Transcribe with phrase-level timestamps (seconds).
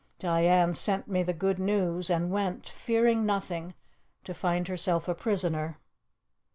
[0.17, 3.75] Diane sent me the good news and went, fearing nothing,
[4.23, 5.77] to find herself a prisoner.